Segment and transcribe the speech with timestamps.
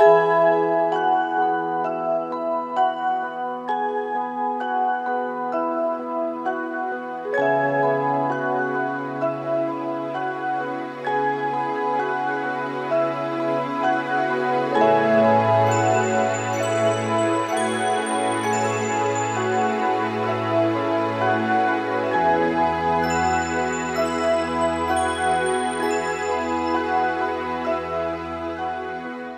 [0.00, 0.39] Bye.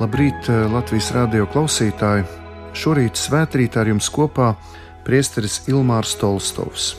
[0.03, 2.25] Labrīt, eh, Latvijas radio klausītāji!
[2.75, 4.49] Šorīt svētkrītā ar jums kopā
[5.07, 6.97] priesteris Ilmārs Tolstovs.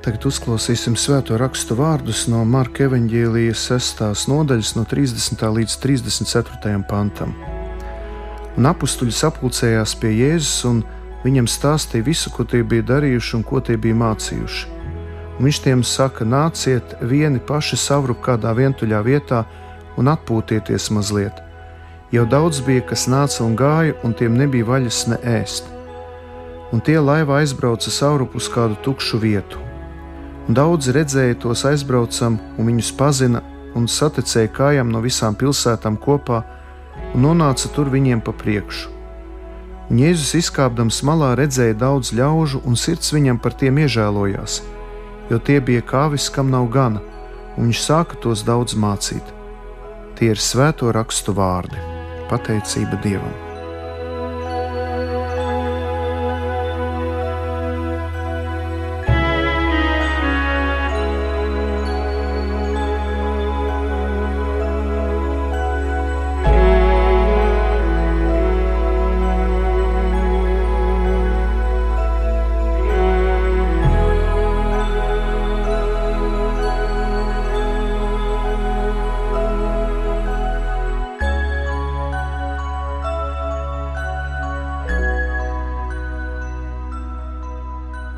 [0.00, 4.24] Tagad uzklausīsim svēto rakstu vārdus no Marka evaņģēlijas 6.
[4.32, 5.44] nodaļas, no 30.
[5.58, 6.80] līdz 34.
[6.88, 7.36] pantam.
[8.56, 10.84] Un apstuļi sapulcējās pie Jēzus un
[11.26, 14.68] viņam stāstīja visu, ko tie bija darījuši un ko tie bija mācījuši.
[15.36, 19.44] Un viņš tiem saka, nāciet vieni paši savrup kādā vientuļā vietā
[20.00, 21.45] un atpūtieties mazliet
[22.14, 25.66] Jau daudz bija, kas nāca un gāja, un tiem nebija vaļas ne ēst.
[26.70, 29.58] Un tie laivā aizbrauca saurup uz kādu tukšu vietu.
[30.46, 33.40] Un daudzi redzēja tos aizbraucam, un viņus pazina
[33.74, 36.44] un saticēja kājām no visām pilsētām kopā,
[37.10, 38.94] un nonāca tur viņiem pa priekšu.
[39.90, 44.60] Un Jēzus izkāpdams malā redzēja daudz ļaužu, un sirds viņam par tiem iežēlojās,
[45.30, 47.02] jo tie bija kāvis, kam nav gana,
[47.58, 49.34] un viņš sāka tos daudz mācīt.
[50.14, 51.95] Tie ir svēto rakstu vārdi
[52.30, 53.45] pateicība Dievam.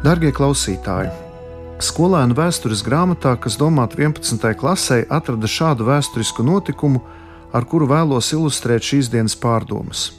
[0.08, 1.10] Darbie klausītāji!
[1.84, 4.41] Skolēnu vēstures grāmatā, kas domāta 11.
[4.56, 7.04] klasē, atrada šādu vēsturisku notikumu,
[7.52, 10.16] ar kuru vēlos ilustrēt šīs dienas pārdomas.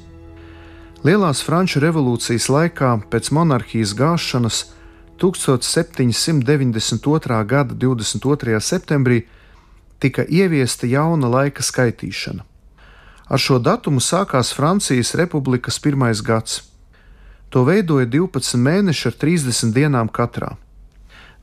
[1.02, 4.70] Lielās Franču revolūcijas laikā, pēc monarhijas gāšanas,
[5.18, 7.42] 1792.
[7.50, 8.62] gada 22.
[8.62, 9.26] septembrī
[9.98, 12.46] tika ieviesta jauna laika skaitīšana.
[13.26, 16.70] Ar šo datumu sākās Francijas republikas pirmais gads.
[17.50, 20.54] To veidoja 12 mēneši ar 30 dienām katrā.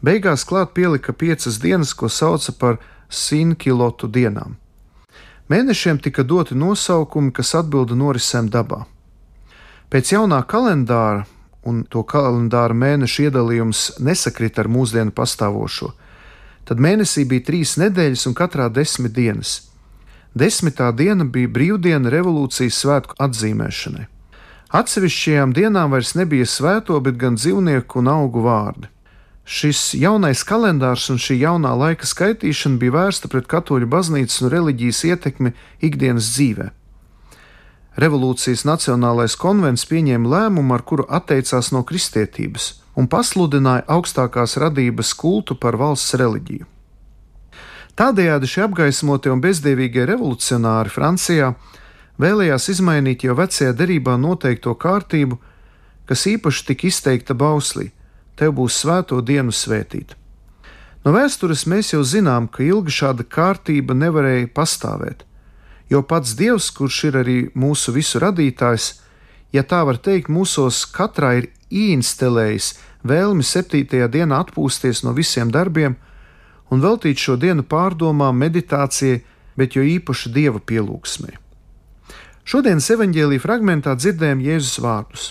[0.02, 2.78] Beigās klāt pielika 5 dienas, ko sauca par
[3.10, 4.54] sinkilotu dienām.
[5.50, 8.84] Mēnešiem tika doti nosaukumi, kas atbilda norisēm dabā.
[9.90, 11.26] Pēc jaunā kalendāra,
[11.66, 15.92] un to kalendāra mēnešu iedalījums nesakrita ar mūsdienu pastāvošo,
[16.66, 19.60] tad mēnesī bija trīs nedēļas un katrā desmit dienas.
[20.34, 24.06] Desmitā diena bija brīvdiena revolūcijas svētku atzīmēšanai.
[24.74, 28.88] Atsevišķajām dienām vairs nebija svēto, bet gan dzīvnieku un augu vārdi.
[29.46, 35.04] Šis jaunais kalendārs un šī jaunā laika skaitīšana bija vērsta pret katoļu baznīcas un reliģijas
[35.06, 35.52] ietekmi
[35.86, 36.72] ikdienas dzīvē.
[37.96, 45.54] Revolūcijas Nacionālais konvents pieņēma lēmumu, ar kuru atteicās no kristietības un pasludināja augstākās radības kultu
[45.54, 46.66] par valsts reliģiju.
[47.96, 51.54] Tādējādi šie apgaismotie un bezdievīgie revolucionāri Francijā
[52.22, 55.38] vēlējās izmainīt jau vecajā derībā noteikto kārtību,
[56.06, 57.90] kas īpaši tika izteikta bauslī:
[58.36, 60.16] Tev būs svēto dienu svētīt.
[61.06, 65.22] No vēstures mēs jau zinām, ka ilgi šāda kārtība nevarēja pastāvēt,
[65.90, 68.88] jo pats Dievs, kurš ir arī mūsu visu radītājs,
[69.54, 72.72] ja tā var teikt, mūsos katrā ir ieinstalējis
[73.06, 75.94] vēlmi septītajā dienā atpūsties no visiem darbiem
[76.74, 79.22] un veltīt šo dienu pārdomām, meditācijai,
[79.56, 81.45] bet jo īpaši dieva pielūgsmai.
[82.46, 85.22] Šodienas evanģēlīja fragmentā dzirdējām Jēzus vārdus: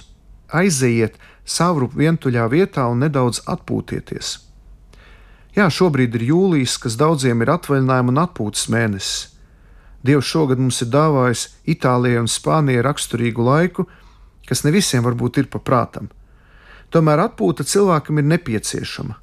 [0.52, 1.14] Aizejiet
[1.48, 4.32] savru vientuļā vietā un nedaudz atpūtieties.
[5.56, 9.30] Jā, šobrīd ir jūlijas, kas daudziem ir atvaļinājuma un atpūtas mēnesis.
[10.04, 13.88] Dievs šogad mums ir dāvājis Itālijai un Spānijai raksturīgu laiku,
[14.44, 16.12] kas ne visiem varbūt ir paprātam.
[16.92, 19.16] Tomēr atpūta cilvēkam ir nepieciešama,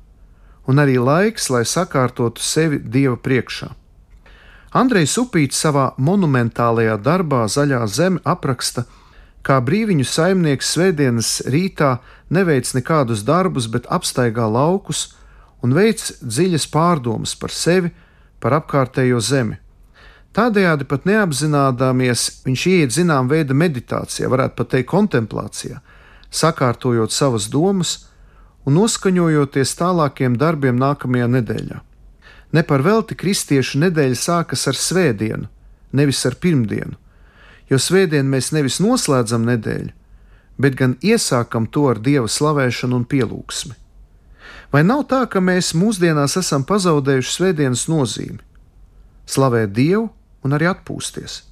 [0.65, 3.75] un arī laiks, lai sakārtotu sevi Dieva priekšā.
[4.73, 8.87] Andrejs Upīts savā monumentālajā darbā Zaļā zeme apraksta,
[9.45, 11.99] kā brīviņu saimnieks svētdienas rītā
[12.33, 15.11] neveic nekādus darbus, bet apstaigā laukus
[15.61, 17.93] un veic dziļas pārdomas par sevi,
[18.41, 19.61] par apkārtējo zemi.
[20.33, 25.83] Tādējādi pat neapzināmies, viņš ieiet zinām veida meditācijā, varētu pat teikt kontemplācijā,
[26.33, 27.99] sakārtojot savas domas
[28.65, 31.83] un noskaņojoties tālākiem darbiem nākamajā nedēļā.
[32.53, 35.49] Ne par velti kristiešu nedēļa sākas ar svētdienu,
[35.97, 36.99] nevis ar pirmdienu,
[37.71, 39.93] jo svētdien mēs nevis noslēdzam nedēļu,
[40.61, 43.79] bet gan iesākam to ar dieva slavēšanu un pielūgsmi.
[44.73, 48.41] Vai nav tā, ka mēs mūsdienās esam pazaudējuši svētdienas nozīmi?
[49.29, 50.09] Slavēt Dievu
[50.45, 51.43] un arī atpūsties.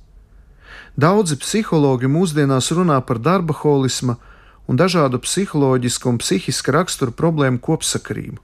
[1.00, 4.16] Daudzi psihologi mūsdienās runā par darba holismu
[4.68, 8.40] un dažādu psiholoģisku un psihiska rakstura problēmu kopsakarību.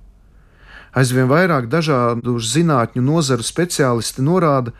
[0.96, 4.72] Aizvien vairāk dažādu zinātņu nozaru speciālisti norāda,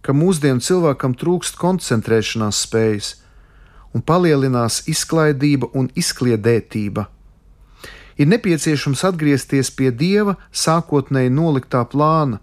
[0.00, 3.10] ka mūsdienu cilvēkam trūkst koncentrēšanās spējas
[3.92, 7.04] un palielinās izklaidība un izkliedētība.
[8.16, 12.40] Ir nepieciešams atgriezties pie dieva sākotnēji noliktā plāna,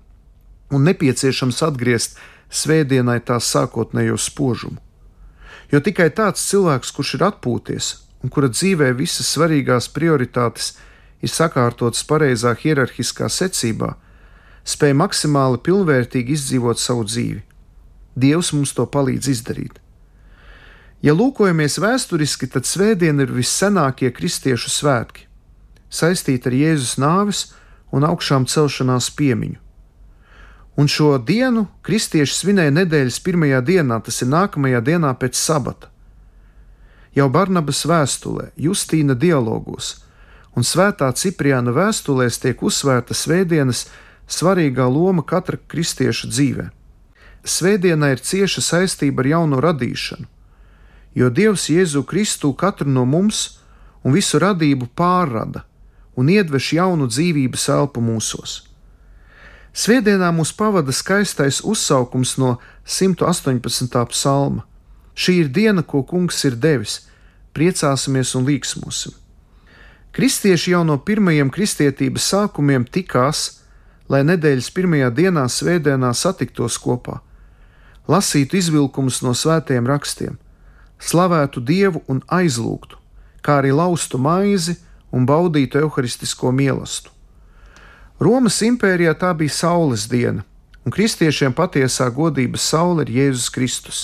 [0.69, 2.19] un nepieciešams atgriezt
[2.53, 4.77] svētdienai tās sākotnējo spožumu.
[5.73, 10.86] Jo tikai tāds cilvēks, kurš ir atpūties un kura dzīvē visas svarīgās prioritātes ir
[11.25, 13.95] sakārtotas pareizā hierarhiskā secībā,
[14.67, 17.41] spēj maksimāli pilnvērtīgi izdzīvot savu dzīvi.
[18.17, 19.81] Dievs mums to palīdz izdarīt.
[21.01, 25.27] Ja lūkojamies vēsturiski, tad svētdiena ir vissenākie kristiešu svētki,
[25.89, 27.43] saistīti ar Jēzus nāves
[27.93, 29.61] un augšām celšanās piemiņu.
[30.77, 35.89] Un šo dienu kristieši svinēja nedēļas pirmajā dienā, tas ir nākamajā dienā pēc sabata.
[37.17, 39.95] Jau Barnabas vēstulē, Justīna dialogos
[40.55, 43.87] un Svētā Cipriāna vēstulēs tiek uzsvērta svētdienas
[44.27, 46.69] svarīgā loma katra kristieša dzīvē.
[47.47, 50.27] Svētdienā ir cieša saistība ar jauno radīšanu,
[51.15, 53.59] jo Dievs Jēzu Kristu katru no mums
[54.03, 55.63] un visu radību pārrada
[56.17, 58.63] un iedveš jaunu dzīvības elpu mūsos.
[59.77, 62.55] Svētdienā mūs pavada skaistais uzsaukums no
[62.89, 63.93] 118.
[64.09, 64.65] psalma.
[65.17, 67.03] Šī ir diena, ko kungs ir devis,
[67.53, 69.13] priecāsimies un līksmosim.
[70.17, 73.61] Kristieši jau no pirmajiem kristietības sākumiem tikās,
[74.09, 77.19] lai nedēļas pirmajā dienā svētdienā satiktos kopā,
[78.09, 80.39] lasītu izvilkumus no svētiem rakstiem,
[80.97, 82.97] slavētu Dievu un aizlūgtu,
[83.45, 84.79] kā arī laustu maizi
[85.13, 87.13] un baudītu evaharistisko mīlestību.
[88.17, 90.41] Romas impērijā tā bija saules diena,
[90.81, 93.99] un kristiešiem patiesā godības saule ir Jēzus Kristus.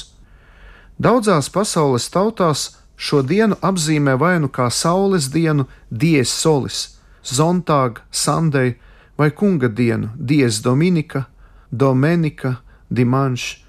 [1.02, 2.70] Daudzās pasaules tautās
[3.04, 6.80] šo dienu apzīmē vai nu kā saules dienu, dies solis,
[7.24, 8.78] zontāga, sandei
[9.20, 11.26] vai kunga dienu, dies dominika,
[11.72, 12.56] domenika,
[12.90, 13.64] dimanš.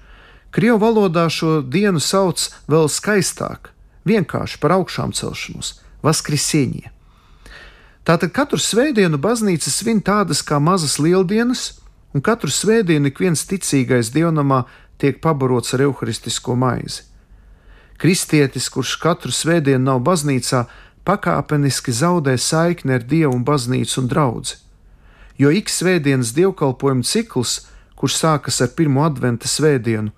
[0.55, 3.73] Krievu valodā šo dienu sauc vēl skaistāk,
[4.07, 6.91] vienkārši par augšām celšanos, vaskrisieņie.
[8.05, 11.81] Tātad katru svētdienu baznīca svin tādas kā mazas lieldienas,
[12.13, 14.63] un katru svētdienu ik viens ticīgais dievnamā
[15.01, 17.14] tiek pabarots ar evaharistisko maizi.
[17.97, 20.65] Kristietis, kurš katru svētdienu nav baznīcā,
[21.07, 24.57] pakāpeniski zaudē saikni ar Dievu un baznīcu un draugu.
[25.37, 30.11] Jo ik svētdienas dievkalpojuma cikls, kurš sākas ar pirmo adventa svētdienu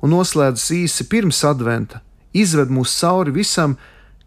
[0.00, 2.00] un noslēdzas īsi pirms adventa,
[2.32, 3.76] izved mūs cauri visam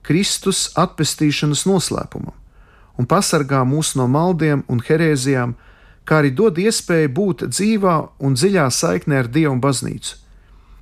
[0.06, 2.38] Kristus atpestīšanas noslēpumam
[2.98, 5.56] un pasargā mūs no maldiem un herēzijām,
[6.06, 10.18] kā arī dod iespēju būt dzīvā un dziļā saiknē ar Dievu un baznīcu.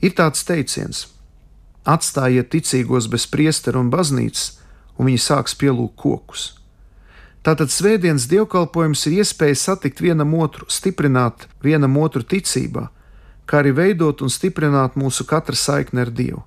[0.02, 1.06] Ir tāds teiciens:
[1.86, 4.60] Atstājiet ticīgos bez priestera un baznīcas,
[4.98, 6.52] un viņi sāks pielūgt kokus.
[7.42, 12.86] Tātad svētdienas dievkalpojums ir iespēja satikt vienam otru, stiprināt vienam otru ticībā,
[13.50, 16.44] kā arī veidot un stiprināt mūsu katra saikni ar Dievu.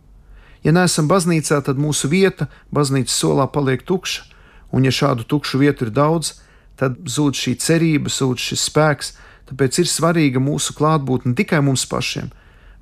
[0.63, 4.23] Ja neesam baznīcā, tad mūsu vieta baznīcas solā paliek tukša,
[4.71, 6.37] un ja šādu tukšu vietu ir daudz,
[6.79, 9.13] tad zūd šī cerība, zūd šis spēks,
[9.51, 12.31] tāpēc ir svarīga mūsu klātbūtne ne tikai mums pašiem,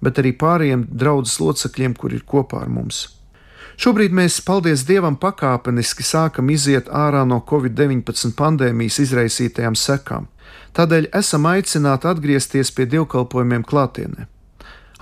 [0.02, 3.06] bet arī pārējiem draudzes locekļiem, kur ir kopā ar mums.
[3.80, 10.28] Šobrīd mēs, paldies Dievam, pakāpeniski sākam iziet ārā no Covid-19 pandēmijas izraisītajām sekām.
[10.76, 14.26] Tādēļ esam aicināti atgriezties pie dievkalpojumiem klātienē.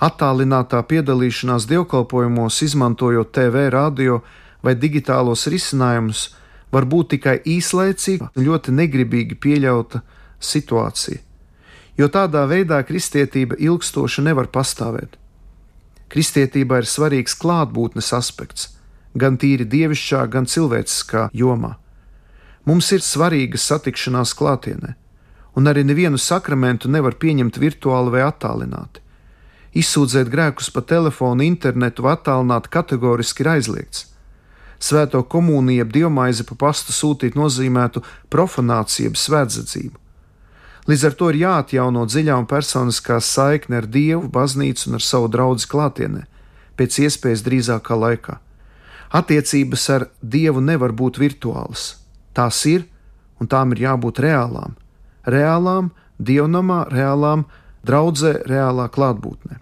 [0.01, 4.21] Attālinātā piedalīšanās dievkalpojumos, izmantojot TV, radio
[4.63, 6.29] vai digitālos risinājumus,
[6.71, 10.01] var būt tikai īslaicīga un ļoti negribīgi pieļauta
[10.39, 11.30] situācija
[12.01, 15.17] jo tādā veidā kristietība ilgstoši nevar pastāvēt.
[16.11, 18.71] Kristietībā ir svarīgs klātbūtnes aspekts,
[19.15, 21.77] gan tīri dievišķā, gan cilvēciskā jomā.
[22.65, 24.95] Mums ir svarīga satikšanās klātienē,
[25.55, 29.01] un arī nevienu sakramentu nevar pieņemt virtuāli vai attālināti.
[29.71, 34.07] Izsūdzēt grēkus pa telefonu, internetu vai attālināt kategoriski ir aizliegts.
[34.81, 38.01] Svēto komuniju, jeb dievmaizi pa pastu sūtīt nozīmētu
[38.33, 39.97] profanāciju, jeb svētdzību.
[40.89, 45.29] Līdz ar to ir jāatjauno dziļā un personiskā saikne ar Dievu, baznīcu un ar savu
[45.29, 46.23] draugu klātienē,
[46.79, 48.39] pēc iespējas drīzākā laikā.
[49.13, 52.01] Attiecības ar Dievu nevar būt virtuālas.
[52.33, 52.87] Tās ir
[53.41, 54.77] un tām ir jābūt reālām.
[55.27, 57.45] Reālām, dievnamā, reālām,
[57.85, 59.59] draudzē, reālā klātbūtnē.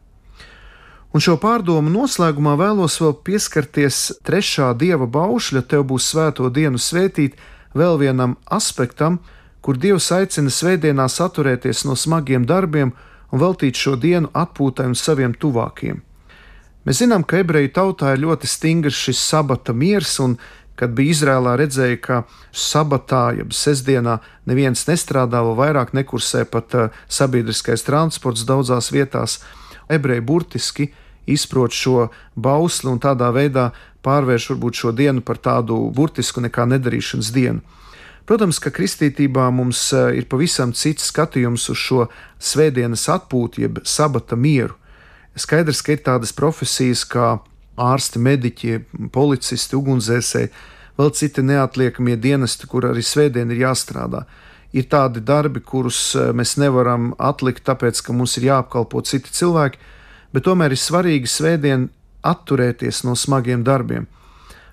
[1.10, 7.40] Un šo pārdomu noslēgumā vēlos vēl pieskarties trešā dieva baušļa, tev būs svēto dienu svētīt,
[7.74, 9.18] vēl vienam aspektam,
[9.62, 12.94] kur Dievs aicina svētdienās atturēties no smagiem darbiem
[13.32, 16.02] un veltīt šo dienu atpūtai un saviem tuvākiem.
[16.88, 20.38] Mēs zinām, ka ebreju tautā ir ļoti stingrs šis sabata miers, un
[20.80, 22.22] kad bija Izrēlā redzēja, ka
[22.56, 29.42] sabatā, jeb sestdienā, neviens nestrādā, vēl vairāk nekursē pat uh, sabiedriskais transports daudzās vietās,
[29.92, 30.88] ebreji burtiski
[31.30, 33.70] izprot šo bausli un tādā veidā
[34.06, 37.60] pārvērš varbūt šo dienu par tādu burtisku nekā nedarīšanas dienu.
[38.28, 42.08] Protams, ka kristītībā mums eh, ir pavisam cits skatījums uz šo
[42.40, 44.76] svētdienas atpūtu, jeb sabata mieru.
[45.40, 47.38] Skaidrs, ka ir tādas profesijas kā
[47.80, 48.76] ārsti, mediķi,
[49.16, 50.52] policisti, ugunsdzēsēji,
[51.00, 54.26] vēl citi neatliekamie dienesti, kur arī svētdien ir jāstrādā.
[54.76, 59.80] Ir tādi darbi, kurus eh, mēs nevaram atlikt, tāpēc, ka mums ir jāapkalpo citi cilvēki,
[60.36, 61.90] bet tomēr ir svarīgi svētdien
[62.22, 64.06] atturēties no smagiem darbiem.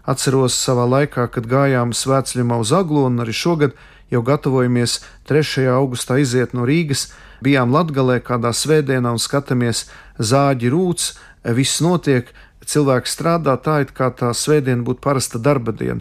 [0.06, 3.72] Atceros savā laikā, kad gājām svētceļā uz Aglonu, arī šogad
[4.10, 5.66] jau gatavojamies 3.
[5.74, 7.08] augustā iziet no Rīgas.
[7.42, 11.16] Bijām Latvijā kādā svētdienā un skatāmies zāģi rūts,
[11.58, 12.30] viss notiek,
[12.66, 16.00] cilvēks strādā tā, it kā tā svētdiena būtu parasta darba diena.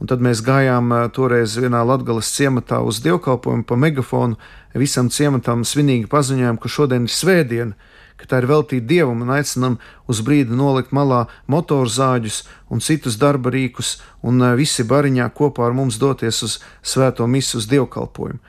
[0.00, 4.38] Un tad mēs gājām eh, toreiz vienā Latvijas ciematā uz dievkalpojumu pa megafonu.
[4.74, 7.74] Visam ciematam svinīgi paziņojām, ka šodien ir svētdiena
[8.20, 9.78] ka tā ir veltīta dievam un aicinam
[10.10, 15.76] uz brīdi nolikt malā motorzāģus un citus darba rīkus, un eh, visi bariņā kopā ar
[15.76, 18.40] mums doties uz svēto misu uz dievkalpojumu.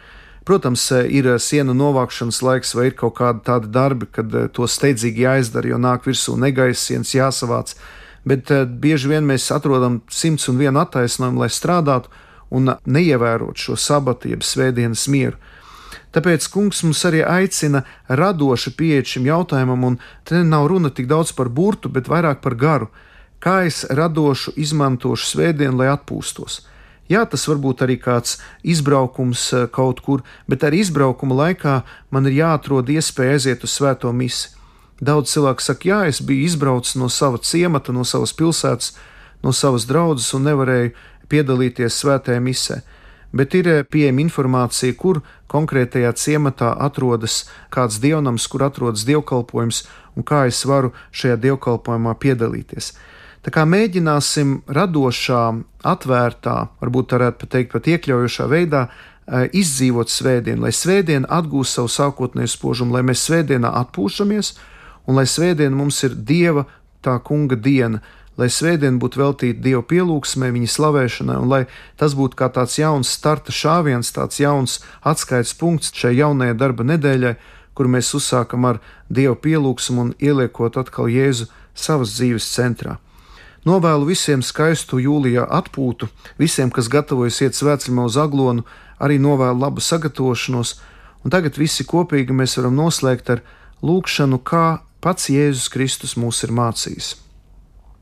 [0.48, 4.68] Protams, eh, ir eh, sienu novākšanas laiks, vai ir kaut kādi tādi darbi, kad to
[4.68, 7.76] steidzīgi jāizdara, jo nāk virsū negaisa sienas jāsavāc,
[8.28, 8.52] bet
[8.84, 12.12] bieži vien mēs atrodam simts un vienu attaisnojumu, lai strādātu
[12.52, 15.40] un neievērot šo sabatu, jeb svētdienas mieru.
[16.12, 21.32] Tāpēc kungs mums arī aicina radoši pieeja šim jautājumam, un te nav runa tik daudz
[21.36, 22.90] par burtu, bet vairāk par garu.
[23.42, 26.62] Kā es radošu izmantošu svētdienu, lai atpūstos?
[27.12, 32.28] Jā, tas var būt arī kāds izbraukums eh, kaut kur, bet arī izbraukuma laikā man
[32.28, 34.60] ir jāatrod iespēja aiziet uz svēto misiju.
[35.02, 38.92] Daudz cilvēku saka, jā, es biju izbraucis no sava ciemata, no savas pilsētas,
[39.42, 40.92] no savas draudzes un nevarēju
[41.32, 42.84] piedalīties svētajā misē
[43.32, 45.22] bet ir eh, pieejama informācija, kur
[45.52, 49.86] konkrētajā ciematā atrodas kāds dievnams, kur atrodas dievkalpojums
[50.16, 52.92] un kā es varu šajā dievkalpojumā piedalīties.
[53.42, 55.44] Tā kā mēģināsim radošā,
[55.88, 62.54] atvērtā, varbūt varētu teikt, pat iekļaujošā veidā eh, izdzīvot svētdienu, lai svētdiena atgūst savu sākotnēju
[62.54, 64.54] spožumu, lai mēs svētdienā atpūšamies
[65.08, 66.68] un lai svētdiena mums ir Dieva
[67.02, 68.02] tā kunga diena,
[68.40, 71.62] lai svētdiena būtu veltīta Dieva pielūgsmē, viņa slavēšanai, un lai
[72.00, 77.36] tas būtu kā tāds jauns starta šāviens, tāds jauns atskaites punkts šai jaunajai darba nedēļai,
[77.76, 82.98] kur mēs uzsākam ar Dieva pielūgsmu un ieliekot atkal Jēzu savas dzīves centrā.
[83.68, 86.08] Novēlu visiem skaistu jūlijā atpūtu,
[86.42, 88.66] visiem, kas gatavojas iet svētceļā uz aglonu,
[88.98, 90.80] arī novēlu labu sagatavošanos,
[91.22, 93.44] un tagad visi kopīgi mēs varam noslēgt ar
[93.86, 97.14] lūkšanu, kā pats Jēzus Kristus mūs ir mācījis.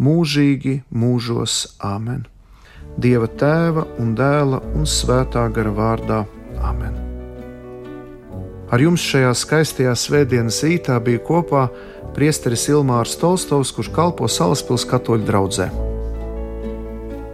[0.00, 2.24] mūžīgi mūžos Āmen.
[3.00, 6.24] Dieva tēva un dēla un svētā gara vārdā
[6.64, 6.96] Āmen.
[8.70, 11.68] Ar jums šajā skaistajā svētdienas rītā bija kopā
[12.14, 15.89] priesteris Ilmārs Tolstovs, kurš kalpo Salaspils katoļu draugzē.